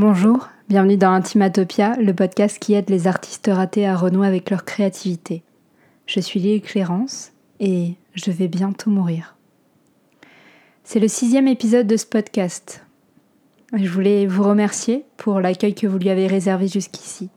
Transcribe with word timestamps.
Bonjour, 0.00 0.48
bienvenue 0.68 0.96
dans 0.96 1.10
Intimatopia, 1.10 1.96
le 1.96 2.14
podcast 2.14 2.60
qui 2.60 2.74
aide 2.74 2.88
les 2.88 3.08
artistes 3.08 3.50
ratés 3.52 3.84
à 3.84 3.96
renouer 3.96 4.28
avec 4.28 4.48
leur 4.48 4.64
créativité. 4.64 5.42
Je 6.06 6.20
suis 6.20 6.38
Lily 6.38 6.60
Clérance 6.60 7.32
et 7.58 7.96
je 8.14 8.30
vais 8.30 8.46
bientôt 8.46 8.90
mourir. 8.90 9.34
C'est 10.84 11.00
le 11.00 11.08
sixième 11.08 11.48
épisode 11.48 11.88
de 11.88 11.96
ce 11.96 12.06
podcast. 12.06 12.86
Je 13.72 13.88
voulais 13.88 14.28
vous 14.28 14.44
remercier 14.44 15.04
pour 15.16 15.40
l'accueil 15.40 15.74
que 15.74 15.88
vous 15.88 15.98
lui 15.98 16.10
avez 16.10 16.28
réservé 16.28 16.68
jusqu'ici. 16.68 17.28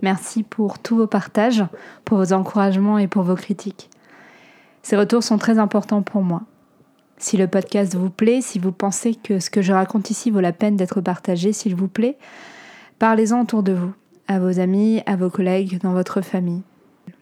Merci 0.00 0.42
pour 0.42 0.78
tous 0.78 0.96
vos 0.96 1.06
partages, 1.06 1.64
pour 2.06 2.16
vos 2.16 2.32
encouragements 2.32 2.96
et 2.96 3.08
pour 3.08 3.24
vos 3.24 3.36
critiques. 3.36 3.90
Ces 4.82 4.96
retours 4.96 5.22
sont 5.22 5.36
très 5.36 5.58
importants 5.58 6.00
pour 6.00 6.22
moi. 6.22 6.44
Si 7.18 7.36
le 7.38 7.48
podcast 7.48 7.94
vous 7.94 8.10
plaît, 8.10 8.42
si 8.42 8.58
vous 8.58 8.72
pensez 8.72 9.14
que 9.14 9.40
ce 9.40 9.48
que 9.48 9.62
je 9.62 9.72
raconte 9.72 10.10
ici 10.10 10.30
vaut 10.30 10.40
la 10.40 10.52
peine 10.52 10.76
d'être 10.76 11.00
partagé, 11.00 11.52
s'il 11.52 11.74
vous 11.74 11.88
plaît, 11.88 12.18
parlez-en 12.98 13.40
autour 13.42 13.62
de 13.62 13.72
vous, 13.72 13.94
à 14.28 14.38
vos 14.38 14.60
amis, 14.60 15.02
à 15.06 15.16
vos 15.16 15.30
collègues, 15.30 15.80
dans 15.80 15.92
votre 15.92 16.20
famille. 16.20 16.62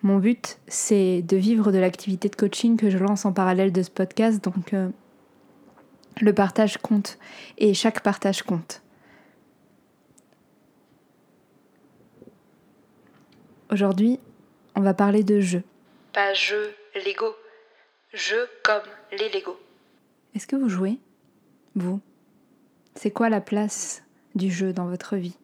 Mon 0.02 0.18
but, 0.18 0.58
c'est 0.66 1.22
de 1.22 1.36
vivre 1.36 1.70
de 1.70 1.78
l'activité 1.78 2.28
de 2.28 2.34
coaching 2.34 2.76
que 2.76 2.90
je 2.90 2.98
lance 2.98 3.24
en 3.24 3.32
parallèle 3.32 3.72
de 3.72 3.82
ce 3.82 3.90
podcast, 3.90 4.42
donc 4.42 4.74
euh, 4.74 4.88
le 6.20 6.32
partage 6.32 6.78
compte 6.78 7.18
et 7.58 7.72
chaque 7.72 8.02
partage 8.02 8.42
compte. 8.42 8.82
Aujourd'hui, 13.70 14.18
on 14.74 14.80
va 14.80 14.94
parler 14.94 15.22
de 15.22 15.40
jeux. 15.40 15.62
Pas 16.12 16.34
jeux 16.34 16.74
Lego, 16.94 17.34
jeux 18.12 18.48
comme 18.62 18.82
les 19.18 19.28
Lego. 19.30 19.56
Est-ce 20.34 20.48
que 20.48 20.56
vous 20.56 20.68
jouez 20.68 20.98
Vous? 21.76 22.00
C'est 22.96 23.12
quoi 23.12 23.28
la 23.28 23.40
place 23.40 24.02
du 24.34 24.50
jeu 24.50 24.72
dans 24.72 24.86
votre 24.86 25.16
vie? 25.16 25.36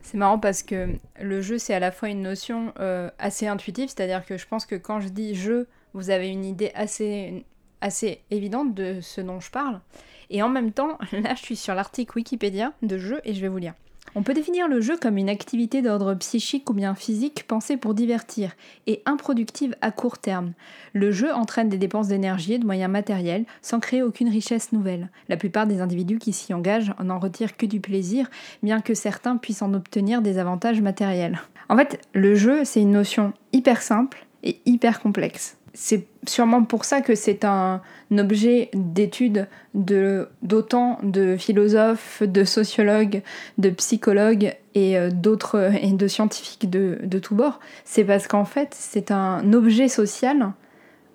C'est 0.00 0.18
marrant 0.18 0.40
parce 0.40 0.64
que 0.64 0.88
le 1.20 1.40
jeu, 1.40 1.58
c'est 1.58 1.74
à 1.74 1.78
la 1.78 1.92
fois 1.92 2.08
une 2.08 2.22
notion 2.22 2.72
euh, 2.80 3.08
assez 3.18 3.46
intuitive, 3.46 3.88
c'est-à-dire 3.88 4.26
que 4.26 4.36
je 4.36 4.46
pense 4.48 4.66
que 4.66 4.74
quand 4.74 4.98
je 4.98 5.08
dis 5.08 5.36
jeu, 5.36 5.68
vous 5.94 6.10
avez 6.10 6.28
une 6.28 6.44
idée 6.44 6.72
assez, 6.74 7.44
assez 7.80 8.20
évidente 8.32 8.74
de 8.74 9.00
ce 9.00 9.20
dont 9.20 9.38
je 9.38 9.50
parle. 9.50 9.80
Et 10.28 10.42
en 10.42 10.48
même 10.48 10.72
temps, 10.72 10.98
là, 11.12 11.34
je 11.36 11.42
suis 11.42 11.56
sur 11.56 11.74
l'article 11.76 12.16
Wikipédia 12.16 12.72
de 12.82 12.98
jeu 12.98 13.20
et 13.24 13.34
je 13.34 13.40
vais 13.40 13.48
vous 13.48 13.58
lire. 13.58 13.74
On 14.14 14.22
peut 14.22 14.34
définir 14.34 14.68
le 14.68 14.82
jeu 14.82 14.98
comme 14.98 15.16
une 15.16 15.30
activité 15.30 15.80
d'ordre 15.80 16.12
psychique 16.14 16.68
ou 16.68 16.74
bien 16.74 16.94
physique 16.94 17.46
pensée 17.48 17.78
pour 17.78 17.94
divertir 17.94 18.52
et 18.86 19.02
improductive 19.06 19.74
à 19.80 19.90
court 19.90 20.18
terme. 20.18 20.52
Le 20.92 21.10
jeu 21.12 21.32
entraîne 21.32 21.70
des 21.70 21.78
dépenses 21.78 22.08
d'énergie 22.08 22.52
et 22.52 22.58
de 22.58 22.66
moyens 22.66 22.90
matériels 22.90 23.46
sans 23.62 23.80
créer 23.80 24.02
aucune 24.02 24.28
richesse 24.28 24.72
nouvelle. 24.72 25.08
La 25.30 25.38
plupart 25.38 25.66
des 25.66 25.80
individus 25.80 26.18
qui 26.18 26.34
s'y 26.34 26.52
engagent 26.52 26.92
n'en 27.02 27.18
retirent 27.18 27.56
que 27.56 27.64
du 27.64 27.80
plaisir, 27.80 28.28
bien 28.62 28.82
que 28.82 28.92
certains 28.92 29.38
puissent 29.38 29.62
en 29.62 29.72
obtenir 29.72 30.20
des 30.20 30.36
avantages 30.36 30.82
matériels. 30.82 31.40
En 31.70 31.76
fait, 31.78 31.98
le 32.12 32.34
jeu, 32.34 32.66
c'est 32.66 32.82
une 32.82 32.92
notion 32.92 33.32
hyper 33.54 33.80
simple 33.80 34.26
et 34.42 34.60
hyper 34.66 35.00
complexe 35.00 35.56
c'est 35.74 36.06
sûrement 36.26 36.64
pour 36.64 36.84
ça 36.84 37.00
que 37.00 37.14
c'est 37.14 37.44
un 37.44 37.80
objet 38.10 38.70
d'étude 38.74 39.48
d'autant 39.74 40.98
de, 41.02 41.36
philosophes, 41.36 42.22
de 42.22 42.44
sociologues, 42.44 43.22
de 43.58 43.70
psychologues 43.70 44.54
et 44.74 44.98
euh, 44.98 45.10
d'autres 45.10 45.72
et 45.82 45.92
de 45.92 46.08
scientifiques 46.08 46.68
de, 46.68 46.98
de 47.02 47.18
tous 47.18 47.34
bords. 47.34 47.60
C'est 47.84 48.04
parce 48.04 48.28
qu'en 48.28 48.44
fait, 48.44 48.74
c'est 48.74 49.10
un 49.10 49.52
objet 49.52 49.88
social 49.88 50.52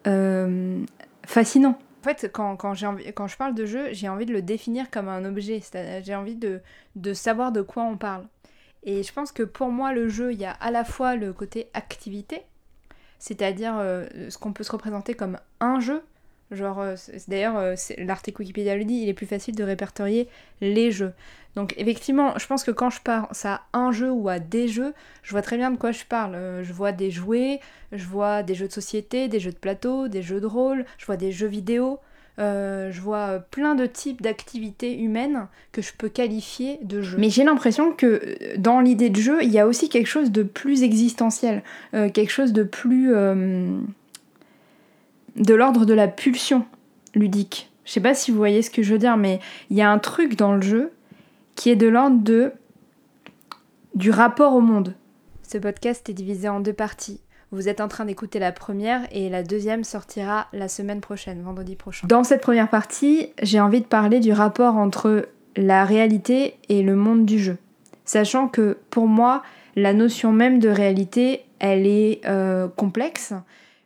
euh, 0.07 0.83
fascinant. 1.25 1.77
En 2.01 2.03
fait, 2.03 2.29
quand, 2.31 2.55
quand, 2.55 2.73
quand, 3.15 3.27
je 3.27 3.37
parle 3.37 3.53
de 3.53 3.65
jeu, 3.65 3.87
j'ai 3.91 4.07
envie 4.07 4.25
de 4.25 4.33
le 4.33 4.41
définir 4.41 4.89
comme 4.89 5.09
un 5.09 5.25
objet. 5.25 5.61
J'ai 6.03 6.15
envie 6.15 6.35
de, 6.35 6.61
de 6.95 7.13
savoir 7.13 7.51
de 7.51 7.61
quoi 7.61 7.83
on 7.83 7.97
parle. 7.97 8.23
Et 8.83 9.03
je 9.03 9.11
pense 9.11 9.31
que 9.33 9.43
pour 9.43 9.69
moi, 9.69 9.93
le 9.93 10.07
jeu, 10.07 10.31
il 10.31 10.39
y 10.39 10.45
a 10.45 10.51
à 10.51 10.71
la 10.71 10.85
fois 10.85 11.15
le 11.15 11.33
côté 11.33 11.69
activité, 11.73 12.43
c'est-à-dire 13.19 13.75
euh, 13.77 14.07
ce 14.29 14.37
qu'on 14.37 14.53
peut 14.53 14.63
se 14.63 14.71
représenter 14.71 15.13
comme 15.13 15.37
un 15.59 15.79
jeu. 15.79 16.03
Genre, 16.51 16.79
euh, 16.79 16.95
d'ailleurs, 17.27 17.57
euh, 17.57 17.75
l'article 17.97 18.41
Wikipédia 18.41 18.75
le 18.75 18.85
dit, 18.85 18.95
il 18.95 19.09
est 19.09 19.13
plus 19.13 19.25
facile 19.25 19.55
de 19.55 19.63
répertorier 19.63 20.29
les 20.61 20.91
jeux. 20.91 21.13
Donc, 21.55 21.73
effectivement, 21.77 22.37
je 22.37 22.45
pense 22.45 22.63
que 22.63 22.71
quand 22.71 22.89
je 22.89 23.01
pense 23.01 23.45
à 23.45 23.63
un 23.73 23.91
jeu 23.91 24.11
ou 24.11 24.29
à 24.29 24.39
des 24.39 24.67
jeux, 24.67 24.93
je 25.23 25.31
vois 25.31 25.41
très 25.41 25.57
bien 25.57 25.71
de 25.71 25.77
quoi 25.77 25.91
je 25.91 26.05
parle. 26.05 26.63
je 26.63 26.71
vois 26.71 26.91
des 26.91 27.11
jouets, 27.11 27.59
je 27.91 28.05
vois 28.05 28.43
des 28.43 28.53
jeux 28.53 28.67
de 28.67 28.73
société, 28.73 29.27
des 29.27 29.39
jeux 29.39 29.51
de 29.51 29.57
plateau, 29.57 30.07
des 30.07 30.21
jeux 30.21 30.39
de 30.39 30.45
rôle, 30.45 30.85
je 30.97 31.05
vois 31.05 31.17
des 31.17 31.31
jeux 31.31 31.47
vidéo. 31.47 31.99
Euh, 32.39 32.91
je 32.91 33.01
vois 33.01 33.29
euh, 33.29 33.39
plein 33.39 33.73
de 33.73 33.87
types 33.87 34.21
d'activités 34.21 34.95
humaines 34.95 35.47
que 35.71 35.81
je 35.81 35.91
peux 35.97 36.07
qualifier 36.07 36.77
de 36.83 37.01
jeu. 37.01 37.17
Mais 37.17 37.31
j'ai 37.31 37.43
l'impression 37.43 37.91
que 37.91 38.05
euh, 38.05 38.35
dans 38.57 38.79
l'idée 38.79 39.09
de 39.09 39.19
jeu, 39.19 39.41
il 39.41 39.49
y 39.49 39.57
a 39.57 39.65
aussi 39.65 39.89
quelque 39.89 40.07
chose 40.07 40.31
de 40.31 40.43
plus 40.43 40.83
existentiel, 40.83 41.63
quelque 41.91 42.29
chose 42.29 42.53
de 42.53 42.63
plus... 42.63 43.09
de 45.35 45.53
l'ordre 45.53 45.85
de 45.85 45.93
la 45.93 46.07
pulsion 46.07 46.65
ludique. 47.15 47.71
Je 47.85 47.91
sais 47.91 48.01
pas 48.01 48.13
si 48.13 48.31
vous 48.31 48.37
voyez 48.37 48.61
ce 48.61 48.69
que 48.69 48.83
je 48.83 48.91
veux 48.93 48.99
dire, 48.99 49.17
mais 49.17 49.39
il 49.69 49.77
y 49.77 49.81
a 49.81 49.89
un 49.89 49.99
truc 49.99 50.35
dans 50.35 50.53
le 50.53 50.61
jeu 50.61 50.91
qui 51.55 51.69
est 51.69 51.75
de 51.75 51.87
l'ordre 51.87 52.21
de 52.21 52.51
du 53.95 54.11
rapport 54.11 54.53
au 54.53 54.61
monde. 54.61 54.93
Ce 55.41 55.57
podcast 55.57 56.07
est 56.09 56.13
divisé 56.13 56.47
en 56.49 56.59
deux 56.59 56.73
parties. 56.73 57.19
Vous 57.51 57.69
êtes 57.69 57.79
en 57.79 57.87
train 57.87 58.03
d'écouter 58.03 58.39
la 58.39 58.51
première 58.51 59.07
et 59.11 59.29
la 59.29 59.41
deuxième 59.41 59.85
sortira 59.85 60.47
la 60.51 60.67
semaine 60.67 60.99
prochaine, 60.99 61.41
vendredi 61.41 61.77
prochain. 61.77 62.05
Dans 62.07 62.25
cette 62.25 62.41
première 62.41 62.69
partie, 62.69 63.31
j'ai 63.41 63.61
envie 63.61 63.79
de 63.79 63.85
parler 63.85 64.19
du 64.19 64.33
rapport 64.33 64.75
entre 64.75 65.29
la 65.55 65.85
réalité 65.85 66.55
et 66.67 66.83
le 66.83 66.95
monde 66.95 67.25
du 67.25 67.39
jeu. 67.39 67.57
Sachant 68.03 68.49
que 68.49 68.77
pour 68.89 69.07
moi, 69.07 69.43
la 69.77 69.93
notion 69.93 70.33
même 70.33 70.59
de 70.59 70.67
réalité, 70.67 71.45
elle 71.59 71.87
est 71.87 72.19
euh, 72.25 72.67
complexe, 72.67 73.33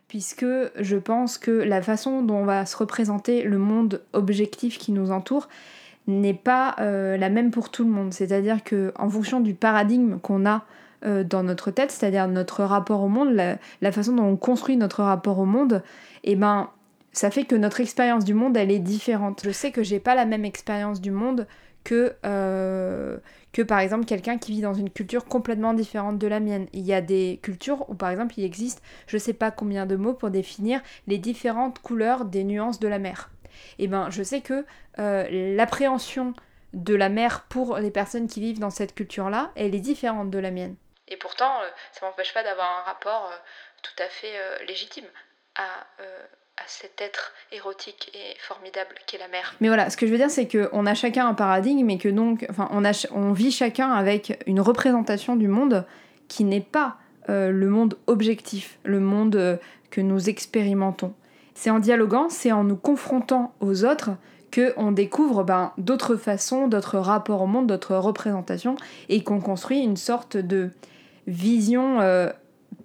puisque 0.08 0.46
je 0.78 0.96
pense 0.96 1.38
que 1.38 1.52
la 1.52 1.82
façon 1.82 2.22
dont 2.22 2.38
on 2.38 2.44
va 2.44 2.66
se 2.66 2.76
représenter 2.76 3.44
le 3.44 3.58
monde 3.58 4.02
objectif 4.12 4.76
qui 4.76 4.90
nous 4.90 5.12
entoure 5.12 5.48
n'est 6.08 6.34
pas 6.34 6.74
euh, 6.80 7.16
la 7.16 7.30
même 7.30 7.52
pour 7.52 7.70
tout 7.70 7.84
le 7.84 7.90
monde. 7.90 8.12
C'est-à-dire 8.12 8.64
que 8.64 8.92
en 8.98 9.08
fonction 9.08 9.38
du 9.38 9.54
paradigme 9.54 10.18
qu'on 10.18 10.46
a 10.46 10.64
euh, 11.04 11.24
dans 11.24 11.42
notre 11.42 11.70
tête, 11.70 11.90
c'est-à-dire 11.90 12.28
notre 12.28 12.64
rapport 12.64 13.02
au 13.02 13.08
monde, 13.08 13.32
la, 13.32 13.92
façon 13.92 14.14
dont 14.14 14.24
on 14.24 14.36
construit 14.36 14.76
notre 14.76 15.02
rapport 15.02 15.38
au 15.38 15.44
monde, 15.44 15.82
et 16.24 16.32
eh 16.32 16.36
ben 16.36 16.70
ça 17.12 17.30
fait 17.30 17.44
que 17.44 17.54
notre 17.54 17.80
expérience 17.80 18.24
du 18.24 18.34
monde, 18.34 18.56
elle 18.56 18.70
est 18.70 18.78
différente. 18.78 19.42
Je 19.44 19.50
sais 19.50 19.70
que 19.70 19.82
j'ai 19.82 20.00
pas 20.00 20.14
la 20.14 20.24
même 20.24 20.44
expérience 20.44 21.00
du 21.00 21.10
monde 21.10 21.46
que, 21.84 22.14
euh, 22.24 23.18
que 23.52 23.62
par 23.62 23.80
exemple 23.80 24.04
quelqu'un 24.04 24.38
qui 24.38 24.52
vit 24.52 24.60
dans 24.60 24.74
une 24.74 24.90
culture 24.90 25.26
complètement 25.26 25.74
différente 25.74 26.18
de 26.18 26.26
la 26.26 26.40
mienne. 26.40 26.66
Il 26.72 26.86
y 26.86 26.94
a 26.94 27.00
des 27.00 27.40
cultures 27.42 27.88
où 27.90 27.94
par 27.94 28.10
exemple 28.10 28.34
il 28.38 28.44
existe 28.44 28.82
je 29.06 29.18
sais 29.18 29.32
pas 29.32 29.50
combien 29.50 29.84
de 29.84 29.96
mots 29.96 30.14
pour 30.14 30.30
définir 30.30 30.80
les 31.06 31.18
différentes 31.18 31.80
couleurs 31.80 32.24
des 32.24 32.44
nuances 32.44 32.80
de 32.80 32.88
la 32.88 32.98
mer. 32.98 33.30
Et 33.78 33.84
eh 33.84 33.88
ben 33.88 34.08
je 34.10 34.22
sais 34.22 34.40
que 34.40 34.64
euh, 34.98 35.54
l'appréhension 35.56 36.34
de 36.72 36.94
la 36.94 37.08
mer 37.08 37.44
pour 37.48 37.76
les 37.78 37.90
personnes 37.90 38.26
qui 38.26 38.40
vivent 38.40 38.60
dans 38.60 38.70
cette 38.70 38.94
culture-là, 38.94 39.50
elle 39.56 39.74
est 39.74 39.80
différente 39.80 40.30
de 40.30 40.38
la 40.38 40.50
mienne. 40.50 40.76
Et 41.08 41.16
pourtant, 41.16 41.60
euh, 41.62 41.68
ça 41.92 42.06
m'empêche 42.06 42.32
pas 42.32 42.42
d'avoir 42.42 42.80
un 42.80 42.82
rapport 42.82 43.30
euh, 43.30 43.36
tout 43.82 44.02
à 44.02 44.06
fait 44.08 44.32
euh, 44.34 44.64
légitime 44.66 45.04
à, 45.56 45.64
cet 46.66 47.00
être 47.00 47.32
érotique 47.50 48.10
et 48.14 48.38
formidable 48.38 48.94
qu'est 49.06 49.18
la 49.18 49.26
mer. 49.26 49.54
Mais 49.60 49.66
voilà, 49.66 49.90
ce 49.90 49.96
que 49.96 50.06
je 50.06 50.12
veux 50.12 50.16
dire, 50.16 50.30
c'est 50.30 50.46
qu'on 50.46 50.86
a 50.86 50.94
chacun 50.94 51.26
un 51.26 51.34
paradigme 51.34 51.90
et 51.90 51.98
que 51.98 52.08
donc, 52.08 52.46
enfin, 52.48 52.68
on 52.70 53.32
vit 53.32 53.50
chacun 53.50 53.90
avec 53.90 54.38
une 54.46 54.60
représentation 54.60 55.34
du 55.34 55.48
monde 55.48 55.84
qui 56.28 56.44
n'est 56.44 56.60
pas 56.60 56.98
le 57.26 57.66
monde 57.66 57.98
objectif, 58.06 58.78
le 58.84 59.00
monde 59.00 59.58
que 59.90 60.00
nous 60.00 60.28
expérimentons. 60.28 61.14
C'est 61.54 61.70
en 61.70 61.80
dialoguant, 61.80 62.28
c'est 62.28 62.52
en 62.52 62.62
nous 62.62 62.76
confrontant 62.76 63.54
aux 63.60 63.84
autres 63.84 64.10
qu'on 64.52 64.92
découvre 64.92 65.44
ben, 65.44 65.72
d'autres 65.78 66.16
façons, 66.16 66.68
d'autres 66.68 66.98
rapports 66.98 67.42
au 67.42 67.46
monde, 67.46 67.66
d'autres 67.66 67.96
représentations, 67.96 68.76
et 69.08 69.22
qu'on 69.22 69.40
construit 69.40 69.80
une 69.80 69.96
sorte 69.96 70.36
de 70.36 70.70
vision 71.26 72.00
euh, 72.00 72.30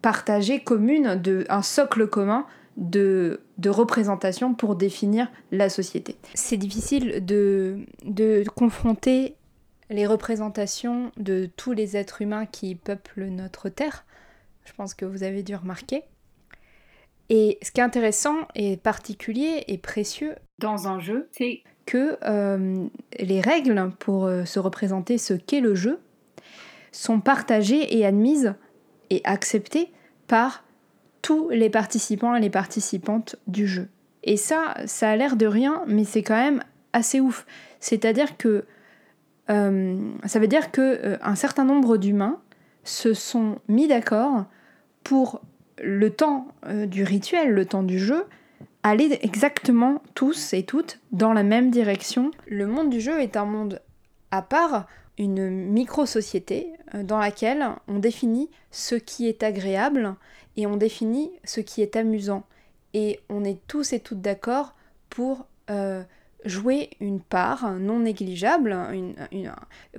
partagée, 0.02 0.60
commune, 0.60 1.16
de, 1.16 1.46
un 1.50 1.62
socle 1.62 2.08
commun 2.08 2.46
de, 2.78 3.42
de, 3.58 3.70
représentation 3.70 4.54
pour 4.54 4.76
définir 4.76 5.30
la 5.52 5.70
société. 5.70 6.16
C'est 6.36 6.58
difficile 6.58 7.26
de, 7.26 7.80
de 8.06 8.44
confronter 8.56 9.36
les 9.90 10.06
représentations 10.06 11.12
de 11.18 11.50
tous 11.58 11.74
les 11.74 11.98
êtres 11.98 12.22
humains 12.22 12.46
qui 12.46 12.76
peuplent 12.76 13.26
notre 13.26 13.70
Terre. 13.70 14.06
Je 14.66 14.74
pense 14.74 14.94
que 14.94 15.06
vous 15.06 15.24
avez 15.24 15.44
dû 15.44 15.56
remarquer. 15.56 16.04
Et 17.30 17.58
ce 17.62 17.72
qui 17.72 17.82
est 17.82 17.84
intéressant 17.84 18.36
et 18.56 18.78
particulier 18.78 19.64
et 19.68 19.78
précieux 19.78 20.36
dans 20.60 20.88
un 20.88 21.00
jeu, 21.00 21.28
c'est 21.32 21.62
que 21.86 22.18
euh, 22.24 22.88
les 23.20 23.42
règles 23.42 23.92
pour 24.00 24.26
euh, 24.26 24.46
se 24.46 24.60
représenter 24.60 25.18
ce 25.18 25.34
qu'est 25.34 25.60
le 25.60 25.76
jeu 25.76 26.00
sont 26.92 27.20
partagées 27.20 27.98
et 27.98 28.06
admises 28.06 28.56
et 29.10 29.22
acceptées 29.24 29.92
par 30.28 30.64
tous 31.22 31.50
les 31.50 31.70
participants 31.70 32.36
et 32.36 32.40
les 32.42 32.50
participantes 32.50 33.36
du 33.48 33.68
jeu. 33.68 33.88
Et 34.24 34.38
ça, 34.38 34.76
ça 34.86 35.10
a 35.10 35.16
l'air 35.16 35.36
de 35.36 35.46
rien, 35.46 35.84
mais 35.88 36.04
c'est 36.04 36.24
quand 36.24 36.36
même 36.36 36.64
assez 36.94 37.20
ouf. 37.20 37.46
C'est-à-dire 37.80 38.38
que 38.38 38.66
ça 39.48 40.40
veut 40.40 40.48
dire 40.48 40.72
que 40.72 41.18
un 41.22 41.36
certain 41.36 41.64
nombre 41.64 41.96
d'humains 41.96 42.42
se 42.84 43.14
sont 43.14 43.60
mis 43.70 43.88
d'accord 43.88 44.44
pour 45.04 45.42
le 45.82 46.10
temps 46.10 46.48
du 46.88 47.04
rituel, 47.04 47.52
le 47.52 47.66
temps 47.66 47.84
du 47.84 48.00
jeu, 48.00 48.26
aller 48.84 49.20
exactement 49.22 50.02
tous 50.16 50.54
et 50.54 50.64
toutes 50.64 51.00
dans 51.12 51.34
la 51.34 51.44
même 51.44 51.72
direction. 51.72 52.32
Le 52.48 52.68
monde 52.68 52.90
du 52.90 53.02
jeu 53.02 53.22
est 53.22 53.38
un 53.38 53.46
monde 53.46 53.82
à 54.32 54.42
part, 54.42 54.88
une 55.18 55.50
micro-société 55.50 56.74
euh, 56.94 57.04
dans 57.04 57.18
laquelle 57.18 57.66
on 57.88 58.00
définit 58.00 58.50
ce 58.72 58.96
qui 58.96 59.28
est 59.28 59.44
agréable 59.44 60.16
et 60.56 60.68
on 60.68 60.78
définit 60.78 61.32
ce 61.44 61.60
qui 61.60 61.82
est 61.82 61.96
amusant. 61.96 62.44
Et 62.94 63.20
on 63.30 63.44
est 63.44 63.60
tous 63.68 63.94
et 63.94 64.00
toutes 64.00 64.22
d'accord 64.22 64.74
pour 65.10 65.46
euh, 65.70 66.04
jouer 66.46 66.92
une 67.00 67.20
part 67.20 67.74
non 67.74 68.00
négligeable, 68.00 68.76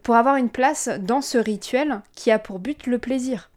pour 0.02 0.16
avoir 0.16 0.36
une 0.36 0.50
place 0.50 0.88
dans 0.88 1.20
ce 1.20 1.38
rituel 1.38 2.00
qui 2.14 2.30
a 2.30 2.38
pour 2.38 2.58
but 2.58 2.86
le 2.86 2.98
plaisir. 2.98 3.50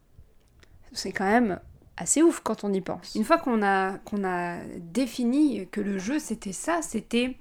C'est 0.94 1.12
quand 1.12 1.26
même 1.26 1.60
assez 2.02 2.22
ouf 2.22 2.42
quand 2.42 2.64
on 2.64 2.74
y 2.74 2.82
pense. 2.82 3.16
Une 3.16 3.24
fois 3.24 3.38
qu'on 3.38 3.64
a, 3.64 3.98
qu'on 4.00 4.24
a 4.24 4.58
défini 4.78 5.68
que 5.72 5.82
le 5.82 5.98
jeu 5.98 6.20
c'était 6.20 6.54
ça, 6.54 6.82
c'était 6.82 7.38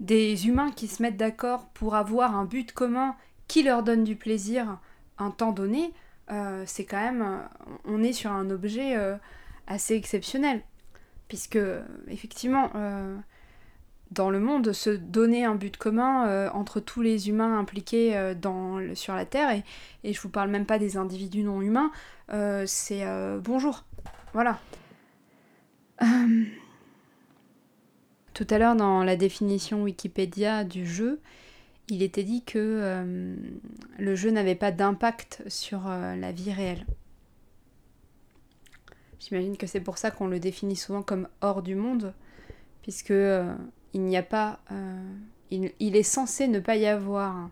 des 0.00 0.48
humains 0.48 0.70
qui 0.70 0.88
se 0.88 1.02
mettent 1.02 1.16
d'accord 1.16 1.66
pour 1.74 1.94
avoir 1.94 2.36
un 2.36 2.44
but 2.44 2.72
commun 2.72 3.14
qui 3.48 3.62
leur 3.62 3.82
donne 3.82 4.04
du 4.04 4.16
plaisir 4.16 4.78
un 5.18 5.30
temps 5.30 5.52
donné, 5.52 5.92
euh, 6.30 6.64
c'est 6.66 6.84
quand 6.84 7.00
même, 7.00 7.48
on 7.84 8.02
est 8.02 8.12
sur 8.12 8.32
un 8.32 8.50
objet 8.50 8.96
euh, 8.96 9.16
assez 9.66 9.94
exceptionnel. 9.94 10.62
Puisque, 11.28 11.58
effectivement, 12.08 12.70
euh, 12.74 13.16
dans 14.10 14.30
le 14.30 14.40
monde, 14.40 14.72
se 14.72 14.90
donner 14.90 15.44
un 15.44 15.54
but 15.54 15.76
commun 15.76 16.48
entre 16.50 16.80
tous 16.80 17.00
les 17.00 17.28
humains 17.28 17.58
impliqués 17.58 18.34
dans, 18.40 18.94
sur 18.94 19.14
la 19.14 19.24
Terre, 19.24 19.50
et, 19.50 19.64
et 20.04 20.12
je 20.12 20.20
vous 20.20 20.28
parle 20.28 20.50
même 20.50 20.66
pas 20.66 20.78
des 20.78 20.96
individus 20.96 21.42
non 21.42 21.62
humains, 21.62 21.90
c'est 22.66 23.04
bonjour. 23.42 23.84
Voilà. 24.34 24.58
Tout 28.34 28.46
à 28.50 28.58
l'heure, 28.58 28.74
dans 28.74 29.04
la 29.04 29.14
définition 29.14 29.84
Wikipédia 29.84 30.64
du 30.64 30.84
jeu, 30.84 31.20
il 31.88 32.02
était 32.02 32.24
dit 32.24 32.42
que 32.42 32.58
euh, 32.58 33.36
le 33.96 34.14
jeu 34.16 34.32
n'avait 34.32 34.56
pas 34.56 34.72
d'impact 34.72 35.44
sur 35.46 35.86
euh, 35.86 36.16
la 36.16 36.32
vie 36.32 36.52
réelle. 36.52 36.84
J'imagine 39.20 39.56
que 39.56 39.68
c'est 39.68 39.80
pour 39.80 39.98
ça 39.98 40.10
qu'on 40.10 40.26
le 40.26 40.40
définit 40.40 40.74
souvent 40.74 41.02
comme 41.02 41.28
hors 41.40 41.62
du 41.62 41.76
monde, 41.76 42.12
puisque 42.82 43.12
euh, 43.12 43.54
il 43.92 44.02
n'y 44.02 44.16
a 44.16 44.24
pas, 44.24 44.58
il, 45.52 45.70
est 45.78 46.02
censé 46.02 46.48
ne 46.48 46.58
pas 46.58 46.74
y 46.74 46.86
avoir 46.86 47.50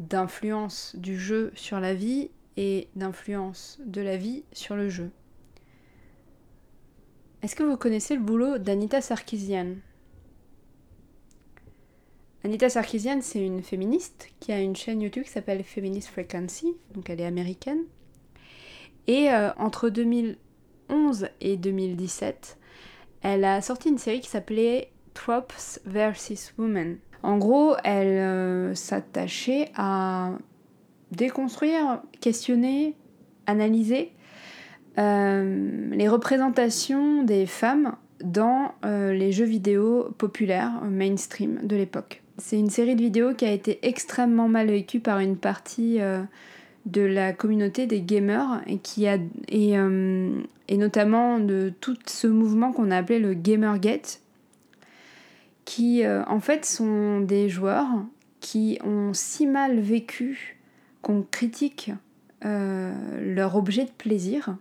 d'influence 0.00 0.96
du 0.96 1.16
jeu 1.16 1.52
sur 1.54 1.78
la 1.78 1.94
vie 1.94 2.32
et 2.56 2.88
d'influence 2.96 3.78
de 3.86 4.00
la 4.00 4.16
vie 4.16 4.42
sur 4.52 4.74
le 4.74 4.88
jeu. 4.88 5.12
Est-ce 7.44 7.56
que 7.56 7.62
vous 7.62 7.76
connaissez 7.76 8.14
le 8.14 8.22
boulot 8.22 8.56
d'Anita 8.56 9.02
Sarkeesian? 9.02 9.74
Anita 12.42 12.70
Sarkeesian, 12.70 13.18
c'est 13.20 13.44
une 13.44 13.62
féministe 13.62 14.30
qui 14.40 14.50
a 14.50 14.60
une 14.62 14.74
chaîne 14.74 15.02
YouTube 15.02 15.24
qui 15.24 15.30
s'appelle 15.30 15.62
Feminist 15.62 16.08
Frequency, 16.08 16.74
donc 16.94 17.10
elle 17.10 17.20
est 17.20 17.26
américaine. 17.26 17.82
Et 19.08 19.30
euh, 19.30 19.50
entre 19.58 19.90
2011 19.90 21.28
et 21.42 21.58
2017, 21.58 22.56
elle 23.20 23.44
a 23.44 23.60
sorti 23.60 23.90
une 23.90 23.98
série 23.98 24.22
qui 24.22 24.30
s'appelait 24.30 24.90
Tropes 25.12 25.52
vs. 25.84 26.54
Women. 26.56 26.96
En 27.22 27.36
gros, 27.36 27.74
elle 27.84 28.06
euh, 28.06 28.74
s'attachait 28.74 29.70
à 29.76 30.30
déconstruire, 31.10 32.00
questionner, 32.22 32.96
analyser 33.46 34.12
les 34.96 36.08
représentations 36.08 37.22
des 37.22 37.46
femmes 37.46 37.96
dans 38.22 38.72
les 38.82 39.32
jeux 39.32 39.44
vidéo 39.44 40.14
populaires 40.18 40.80
mainstream 40.84 41.58
de 41.62 41.76
l'époque. 41.76 42.24
C'est 42.38 42.58
une 42.58 42.70
série 42.70 42.96
de 42.96 43.02
vidéos 43.02 43.34
qui 43.34 43.44
a 43.44 43.52
été 43.52 43.78
extrêmement 43.82 44.48
mal 44.48 44.66
vécue 44.68 44.98
par 44.98 45.20
une 45.20 45.36
partie 45.36 46.00
euh, 46.00 46.22
de 46.84 47.02
la 47.02 47.32
communauté 47.32 47.86
des 47.86 48.00
gamers 48.00 48.60
et 48.66 48.78
qui 48.78 49.06
a 49.06 49.18
et, 49.48 49.78
euh, 49.78 50.30
notamment 50.70 51.38
de 51.38 51.72
tout 51.80 51.96
ce 52.06 52.26
mouvement 52.26 52.72
qu'on 52.72 52.90
a 52.90 52.96
appelé 52.98 53.20
le 53.20 53.34
Gamergate, 53.34 54.20
qui 55.64 56.04
euh, 56.04 56.24
en 56.26 56.40
fait 56.40 56.64
sont 56.64 57.20
des 57.20 57.48
joueurs 57.48 57.88
qui 58.40 58.78
ont 58.84 59.12
si 59.14 59.46
mal 59.46 59.78
vécu 59.78 60.58
qu'on 61.02 61.22
critique 61.22 61.92
leur 62.42 63.56
objet 63.56 63.86
de 63.86 63.90
plaisir, 63.90 64.58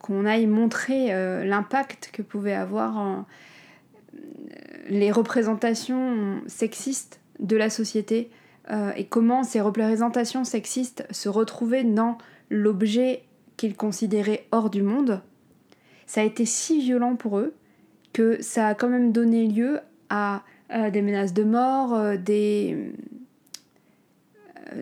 qu'on 0.00 0.26
aille 0.26 0.46
montrer 0.46 1.08
l'impact 1.44 2.10
que 2.12 2.22
pouvait 2.22 2.54
avoir 2.54 2.96
en, 2.96 3.26
les 4.88 5.12
représentations 5.12 6.42
sexistes 6.46 7.20
de 7.38 7.56
la 7.56 7.70
société 7.70 8.30
euh, 8.70 8.92
et 8.96 9.06
comment 9.06 9.42
ces 9.42 9.60
représentations 9.60 10.44
sexistes 10.44 11.06
se 11.10 11.28
retrouvaient 11.28 11.84
dans 11.84 12.18
l'objet 12.50 13.22
qu'ils 13.56 13.76
considéraient 13.76 14.46
hors 14.52 14.70
du 14.70 14.82
monde, 14.82 15.22
ça 16.06 16.20
a 16.20 16.24
été 16.24 16.44
si 16.44 16.80
violent 16.80 17.16
pour 17.16 17.38
eux 17.38 17.54
que 18.12 18.42
ça 18.42 18.68
a 18.68 18.74
quand 18.74 18.88
même 18.88 19.12
donné 19.12 19.46
lieu 19.46 19.80
à 20.08 20.42
des 20.90 21.02
menaces 21.02 21.34
de 21.34 21.44
mort, 21.44 21.94
euh, 21.94 22.16
euh, 22.28 22.90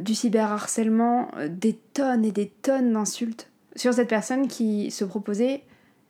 du 0.00 0.14
cyberharcèlement, 0.14 1.30
des 1.48 1.74
tonnes 1.74 2.24
et 2.24 2.32
des 2.32 2.48
tonnes 2.48 2.92
d'insultes 2.92 3.47
sur 3.78 3.94
cette 3.94 4.08
personne 4.08 4.48
qui 4.48 4.90
se 4.90 5.04
proposait 5.04 5.62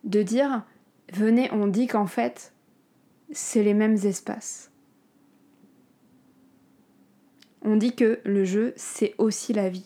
de 0.03 0.23
dire 0.23 0.63
venez, 1.13 1.49
on 1.51 1.67
dit 1.67 1.87
qu'en 1.87 2.07
fait, 2.07 2.53
c'est 3.31 3.63
les 3.63 3.73
mêmes 3.73 3.97
espaces. 4.03 4.71
On 7.61 7.75
dit 7.75 7.95
que 7.95 8.19
le 8.23 8.45
jeu, 8.45 8.73
c'est 8.75 9.13
aussi 9.17 9.53
la 9.53 9.69
vie. 9.69 9.85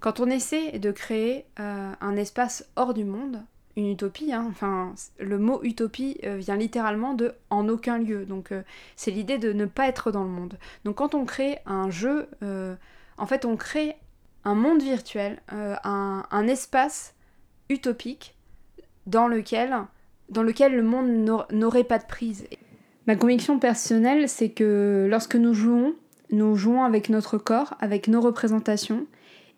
Quand 0.00 0.20
on 0.20 0.26
essaie 0.26 0.78
de 0.78 0.90
créer 0.90 1.46
euh, 1.58 1.92
un 2.00 2.16
espace 2.16 2.68
hors 2.76 2.94
du 2.94 3.04
monde, 3.04 3.42
une 3.76 3.90
utopie, 3.90 4.32
hein, 4.32 4.46
enfin, 4.48 4.94
le 5.18 5.38
mot 5.38 5.60
utopie 5.62 6.18
euh, 6.24 6.36
vient 6.36 6.56
littéralement 6.56 7.14
de 7.14 7.34
en 7.50 7.68
aucun 7.68 7.98
lieu. 7.98 8.24
Donc, 8.24 8.52
euh, 8.52 8.62
c'est 8.96 9.10
l'idée 9.10 9.38
de 9.38 9.52
ne 9.52 9.64
pas 9.66 9.88
être 9.88 10.12
dans 10.12 10.22
le 10.22 10.30
monde. 10.30 10.58
Donc, 10.84 10.96
quand 10.96 11.14
on 11.14 11.24
crée 11.24 11.58
un 11.66 11.90
jeu, 11.90 12.28
en 13.16 13.26
fait, 13.26 13.44
on 13.44 13.56
crée 13.56 13.96
un 14.44 14.54
monde 14.54 14.82
virtuel, 14.82 15.40
un, 15.48 16.46
espace 16.48 17.14
utopique 17.68 18.34
dans 19.06 19.28
lequel 19.28 19.70
le 20.28 20.82
monde 20.82 21.44
n'aurait 21.50 21.84
pas 21.84 21.98
de 21.98 22.04
prise. 22.04 22.46
Ma 23.06 23.16
conviction 23.16 23.58
personnelle, 23.58 24.28
c'est 24.28 24.50
que 24.50 25.06
lorsque 25.10 25.36
nous 25.36 25.52
jouons, 25.52 25.94
nous 26.30 26.56
jouons 26.56 26.82
avec 26.82 27.10
notre 27.10 27.36
corps, 27.36 27.74
avec 27.80 28.08
nos 28.08 28.20
représentations 28.20 29.06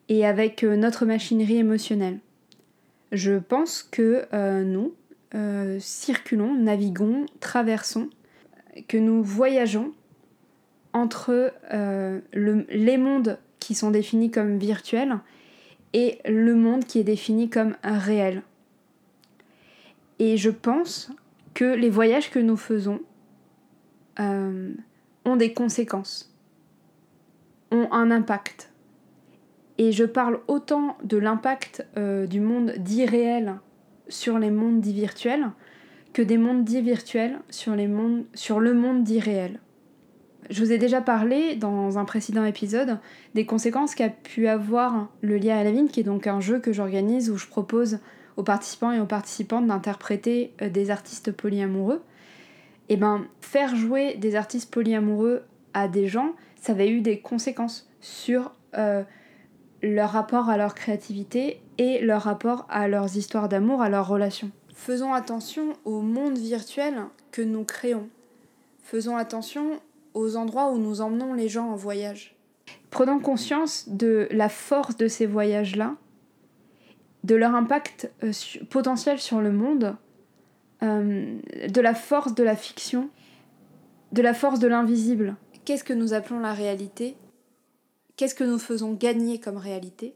et 0.09 0.27
avec 0.27 0.65
euh, 0.65 0.77
notre 0.77 1.07
machinerie 1.07 1.59
émotionnelle. 1.59 2.19
Je 3.13 3.35
pense 3.39 3.83
que 3.85 4.27
euh, 4.33 4.65
nous 4.65 4.95
euh, 5.35 5.79
circulons, 5.81 6.55
naviguons, 6.55 7.27
traversons, 7.41 8.11
que 8.89 8.99
nous 8.99 9.23
voyageons 9.23 9.93
entre 10.93 11.53
les 12.33 12.97
mondes 12.99 13.39
qui 13.67 13.75
sont 13.75 13.91
définis 13.91 14.31
comme 14.31 14.59
virtuels 14.59 15.19
et 15.93 16.21
le 16.25 16.55
monde 16.55 16.85
qui 16.85 17.01
est 17.01 17.05
défini 17.05 17.51
comme 17.51 17.75
réel. 17.83 18.45
Et 20.21 20.37
je 20.37 20.51
pense 20.51 21.11
que 21.53 21.65
les 21.65 21.91
voyages 21.91 22.31
que 22.31 22.39
nous 22.39 22.57
faisons 22.57 23.01
euh, 24.21 24.73
ont 25.25 25.35
des 25.35 25.53
conséquences, 25.53 26.33
ont 27.73 27.89
un 27.91 28.13
impact. 28.13 28.71
Et 29.79 29.91
je 29.91 30.05
parle 30.05 30.39
autant 30.47 30.97
de 31.03 31.17
l'impact 31.17 31.85
euh, 31.97 32.29
du 32.29 32.39
monde 32.39 32.73
dit 32.79 33.05
réel 33.05 33.57
sur 34.09 34.39
les 34.39 34.53
mondes 34.53 34.81
dits 34.81 34.93
virtuels 34.93 35.51
que 36.13 36.23
des 36.23 36.39
mondes 36.39 36.63
dits 36.63 36.83
virtuels 36.83 37.41
sur, 37.51 37.75
sur 38.35 38.61
le 38.61 38.75
monde 38.75 39.03
dit 39.03 39.19
réel. 39.19 39.59
Je 40.51 40.63
vous 40.63 40.73
ai 40.73 40.79
déjà 40.79 41.01
parlé 41.01 41.57
dans 41.57 41.99
un 41.99 42.05
précédent 42.05 42.45
épisode 42.45 42.99
des 43.35 43.47
conséquences 43.47 43.95
qu'a 43.95 44.09
pu 44.09 44.47
avoir 44.47 45.09
le 45.21 45.37
Lia 45.37 45.59
à 45.59 45.65
la 45.65 45.73
Vigne, 45.73 45.89
qui 45.89 46.01
est 46.01 46.05
donc 46.05 46.27
un 46.27 46.41
jeu 46.41 46.61
que 46.61 46.73
j'organise 46.73 47.31
où 47.31 47.37
je 47.37 47.47
propose 47.47 47.99
aux 48.37 48.43
participants 48.43 48.93
et 48.93 49.01
aux 49.01 49.07
participantes 49.07 49.67
d'interpréter 49.67 50.53
euh, 50.63 50.69
des 50.69 50.91
artistes 50.91 51.33
polyamoureux, 51.33 52.03
et 52.89 52.95
eh 52.95 52.97
ben 52.97 53.27
faire 53.41 53.75
jouer 53.75 54.15
des 54.15 54.37
artistes 54.37 54.71
polyamoureux 54.71 55.43
à 55.75 55.89
des 55.89 56.07
gens, 56.07 56.35
ça 56.61 56.73
avait 56.73 56.89
eu 56.89 57.01
des 57.01 57.19
conséquences 57.19 57.91
sur 58.01 58.53
euh, 58.79 59.03
leur 59.83 60.11
rapport 60.11 60.49
à 60.49 60.57
leur 60.57 60.75
créativité 60.75 61.61
et 61.79 62.01
leur 62.01 62.23
rapport 62.23 62.67
à 62.71 62.87
leurs 62.87 63.17
histoires 63.17 63.49
d'amour, 63.49 63.83
à 63.83 63.89
leurs 63.89 64.07
relations. 64.07 64.51
Faisons 64.73 65.13
attention 65.15 65.73
au 65.85 66.01
monde 66.01 66.39
virtuel 66.39 66.95
que 67.33 67.43
nous 67.43 67.65
créons. 67.65 68.09
Faisons 68.83 69.17
attention 69.17 69.81
aux 70.17 70.37
endroits 70.37 70.71
où 70.71 70.79
nous 70.79 71.03
emmenons 71.03 71.35
les 71.35 71.49
gens 71.49 71.69
en 71.69 71.77
voyage. 71.77 72.35
Prenons 72.91 73.21
conscience 73.21 73.87
de 73.89 74.29
la 74.31 74.49
force 74.49 74.97
de 74.97 75.09
ces 75.09 75.27
voyages-là, 75.27 75.95
de 77.25 77.35
leur 77.35 77.55
impact 77.55 78.11
euh, 78.25 78.33
potentiel 78.71 79.19
sur 79.19 79.43
le 79.43 79.53
monde, 79.53 79.95
euh, 80.83 81.39
de 81.69 81.81
la 81.83 81.95
force 81.95 82.35
de 82.35 82.43
la 82.43 82.57
fiction, 82.57 83.11
de 84.13 84.23
la 84.23 84.33
force 84.33 84.59
de 84.59 84.69
l'invisible. 84.69 85.37
Qu'est-ce 85.67 85.85
que 85.85 85.93
nous 85.93 86.15
appelons 86.15 86.41
la 86.41 86.55
réalité? 86.55 87.17
Qu'est-ce 88.17 88.35
que 88.35 88.45
nous 88.45 88.59
faisons 88.59 88.95
gagner 88.95 89.39
comme 89.39 89.59
réalité? 89.59 90.15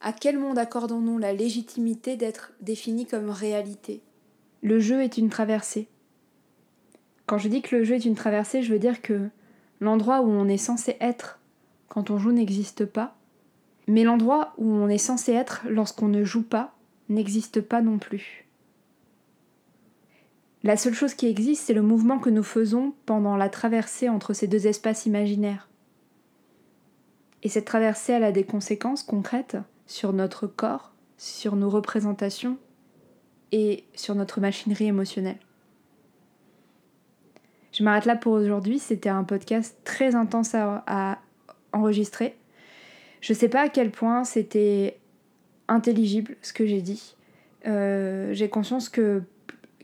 À 0.00 0.12
quel 0.12 0.36
monde 0.36 0.58
accordons-nous 0.58 1.18
la 1.18 1.32
légitimité 1.32 2.16
d'être 2.16 2.52
défini 2.60 3.06
comme 3.06 3.30
réalité? 3.30 4.02
Le 4.62 4.80
jeu 4.80 5.02
est 5.02 5.16
une 5.16 5.28
traversée. 5.28 5.88
Quand 7.28 7.36
je 7.36 7.48
dis 7.48 7.60
que 7.60 7.76
le 7.76 7.84
jeu 7.84 7.96
est 7.96 8.06
une 8.06 8.14
traversée, 8.14 8.62
je 8.62 8.72
veux 8.72 8.78
dire 8.78 9.02
que 9.02 9.28
l'endroit 9.80 10.22
où 10.22 10.30
on 10.30 10.48
est 10.48 10.56
censé 10.56 10.96
être 10.98 11.38
quand 11.88 12.08
on 12.08 12.16
joue 12.16 12.32
n'existe 12.32 12.86
pas, 12.86 13.16
mais 13.86 14.02
l'endroit 14.02 14.54
où 14.56 14.66
on 14.66 14.88
est 14.88 14.96
censé 14.96 15.32
être 15.32 15.60
lorsqu'on 15.68 16.08
ne 16.08 16.24
joue 16.24 16.42
pas 16.42 16.74
n'existe 17.10 17.60
pas 17.60 17.82
non 17.82 17.98
plus. 17.98 18.46
La 20.62 20.78
seule 20.78 20.94
chose 20.94 21.12
qui 21.12 21.26
existe, 21.26 21.66
c'est 21.66 21.74
le 21.74 21.82
mouvement 21.82 22.18
que 22.18 22.30
nous 22.30 22.42
faisons 22.42 22.94
pendant 23.04 23.36
la 23.36 23.50
traversée 23.50 24.08
entre 24.08 24.32
ces 24.32 24.46
deux 24.46 24.66
espaces 24.66 25.04
imaginaires. 25.04 25.68
Et 27.42 27.50
cette 27.50 27.66
traversée, 27.66 28.12
elle 28.12 28.24
a 28.24 28.32
des 28.32 28.44
conséquences 28.44 29.02
concrètes 29.02 29.58
sur 29.86 30.14
notre 30.14 30.46
corps, 30.46 30.92
sur 31.18 31.56
nos 31.56 31.68
représentations 31.68 32.56
et 33.52 33.84
sur 33.94 34.14
notre 34.14 34.40
machinerie 34.40 34.86
émotionnelle. 34.86 35.38
Je 37.72 37.82
m'arrête 37.82 38.06
là 38.06 38.16
pour 38.16 38.32
aujourd'hui. 38.32 38.78
C'était 38.78 39.08
un 39.08 39.24
podcast 39.24 39.76
très 39.84 40.14
intense 40.14 40.54
à, 40.54 41.18
enregistrer. 41.72 42.34
Je 43.20 43.34
sais 43.34 43.48
pas 43.48 43.62
à 43.62 43.68
quel 43.68 43.90
point 43.90 44.24
c'était 44.24 44.98
intelligible 45.68 46.36
ce 46.40 46.52
que 46.52 46.66
j'ai 46.66 46.80
dit. 46.80 47.14
Euh, 47.66 48.32
j'ai 48.32 48.48
conscience 48.48 48.88
que, 48.88 49.22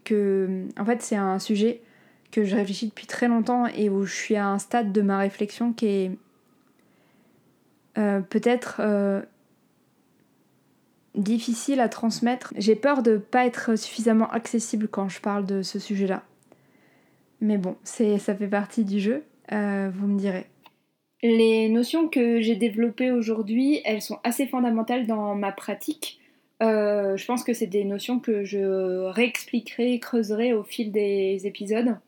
que, 0.05 0.64
en 0.79 0.85
fait, 0.85 1.03
c'est 1.03 1.17
un 1.17 1.38
sujet 1.38 1.83
que 2.31 2.45
je 2.45 2.57
réfléchis 2.57 2.88
depuis 2.88 3.07
très 3.07 3.29
longtemps 3.29 3.67
et 3.67 3.91
où 3.91 4.05
je 4.05 4.14
suis 4.14 4.37
à 4.37 4.49
un 4.49 4.59
stade 4.59 4.93
de 4.93 5.03
ma 5.03 5.19
réflexion 5.19 5.73
qui 5.73 5.87
est 5.87 6.11
euh, 7.97 8.21
peut-être 8.21 8.76
euh, 8.81 9.23
difficile 11.14 11.81
à 11.81 11.88
transmettre. 11.88 12.53
J'ai 12.57 12.75
peur 12.75 13.03
de 13.03 13.12
ne 13.12 13.19
pas 13.19 13.47
être 13.47 13.76
suffisamment 13.76 14.29
accessible 14.31 14.88
quand 14.88 15.09
je 15.09 15.21
parle 15.21 15.47
de 15.47 15.62
ce 15.62 15.79
sujet-là. 15.79 16.25
Mais 17.45 17.59
bon, 17.59 17.77
ça 17.85 18.35
fait 18.35 18.49
partie 18.49 18.87
du 18.87 19.01
jeu, 19.01 19.23
euh, 19.53 19.91
vous 19.95 20.07
me 20.07 20.19
direz. 20.19 20.47
Les 21.23 21.69
notions 21.69 22.09
que 22.09 22.41
j'ai 22.41 22.57
développées 22.57 23.11
aujourd'hui, 23.11 23.83
elles 23.85 24.01
sont 24.01 24.19
assez 24.25 24.47
fondamentales 24.47 25.07
dans 25.07 25.35
ma 25.35 25.53
pratique. 25.53 26.21
je 26.61 27.25
pense 27.27 27.45
que 27.45 27.53
c'est 27.53 27.67
des 27.67 27.85
notions 27.85 28.19
que 28.19 28.45
je 28.45 29.11
réexpliquerai, 29.11 29.99
creuserai 30.01 30.55
au 30.55 30.63
fil 30.63 30.91
des 30.91 31.47
épisodes. 31.47 31.99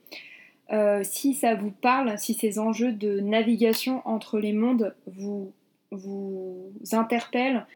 si 1.03 1.35
ça 1.35 1.55
vous 1.55 1.71
parle, 1.71 2.19
si 2.19 2.33
ces 2.33 2.59
enjeux 2.59 2.93
de 2.93 3.21
navigation 3.21 4.01
entre 4.07 4.39
les 4.39 4.55
mondes 4.55 4.95
vous 5.07 5.53
vous 5.91 6.73
interpelle 6.93 7.67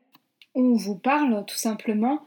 ou 0.54 0.76
vous 0.76 0.96
parle 0.96 1.44
tout 1.46 1.58
simplement 1.58 2.22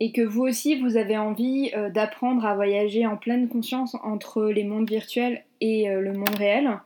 et 0.00 0.12
que 0.12 0.22
vous 0.22 0.42
aussi 0.42 0.80
vous 0.80 0.96
avez 0.96 1.16
envie 1.16 1.70
euh, 1.74 1.90
d'apprendre 1.90 2.44
à 2.44 2.54
voyager 2.54 3.06
en 3.06 3.16
pleine 3.16 3.48
conscience 3.48 3.96
entre 4.02 4.46
les 4.46 4.64
mondes 4.64 4.88
virtuels 4.88 5.44
et 5.60 5.88
euh, 5.88 6.00
le 6.00 6.12
monde 6.12 6.34
réel, 6.36 6.80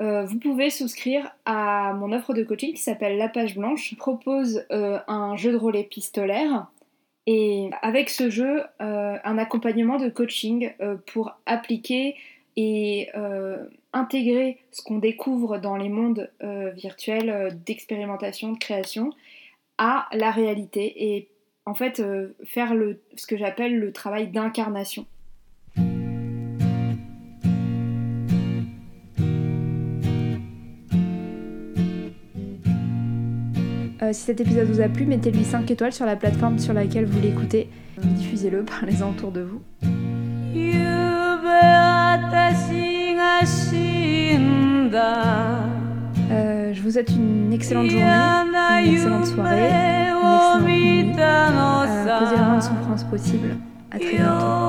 euh, 0.00 0.24
vous 0.24 0.38
pouvez 0.38 0.70
souscrire 0.70 1.30
à 1.44 1.92
mon 1.92 2.12
offre 2.12 2.32
de 2.32 2.44
coaching 2.44 2.72
qui 2.72 2.82
s'appelle 2.82 3.18
La 3.18 3.28
Page 3.28 3.56
Blanche. 3.56 3.90
Je 3.90 3.96
propose 3.96 4.64
un 4.70 5.36
jeu 5.36 5.50
de 5.50 5.56
rôle 5.56 5.76
épistolaire 5.76 6.68
et 7.26 7.68
avec 7.82 8.08
ce 8.08 8.30
jeu, 8.30 8.62
un 8.78 9.38
accompagnement 9.38 9.96
de 9.98 10.08
coaching 10.08 10.70
pour 11.06 11.36
appliquer 11.46 12.14
et 12.56 13.10
intégrer 13.92 14.58
ce 14.70 14.82
qu'on 14.82 14.98
découvre 14.98 15.58
dans 15.58 15.76
les 15.76 15.88
mondes 15.88 16.30
virtuels 16.76 17.58
d'expérimentation, 17.66 18.52
de 18.52 18.58
création, 18.58 19.10
à 19.78 20.06
la 20.12 20.30
réalité 20.30 21.16
et 21.16 21.28
en 21.68 21.74
fait 21.74 22.00
euh, 22.00 22.34
faire 22.44 22.74
le, 22.74 23.02
ce 23.14 23.26
que 23.26 23.36
j'appelle 23.36 23.78
le 23.78 23.92
travail 23.92 24.28
d'incarnation. 24.28 25.06
si 34.12 34.22
cet 34.22 34.40
épisode 34.40 34.68
vous 34.68 34.80
a 34.80 34.88
plu, 34.88 35.04
mettez-lui 35.04 35.44
5 35.44 35.70
étoiles 35.70 35.92
sur 35.92 36.06
la 36.06 36.16
plateforme 36.16 36.58
sur 36.58 36.72
laquelle 36.72 37.04
vous 37.04 37.20
l'écoutez. 37.20 37.68
Diffusez-le, 37.98 38.64
parlez-en 38.64 39.10
autour 39.10 39.32
de 39.32 39.42
vous. 39.42 39.60
Euh, 44.94 45.67
je 46.78 46.82
vous 46.84 46.90
souhaite 46.92 47.10
une 47.10 47.52
excellente 47.52 47.90
journée, 47.90 48.06
une 48.84 48.94
excellente 48.94 49.26
soirée, 49.26 49.58
une 49.58 50.36
excellente 50.36 50.62
nuit. 50.62 51.12
Euh, 51.18 52.18
posez 52.20 52.36
le 52.36 52.44
moins 52.44 52.58
de 52.58 52.62
souffrance 52.62 53.04
possible. 53.04 53.56
À 53.90 53.98
très 53.98 54.16
bientôt. 54.16 54.68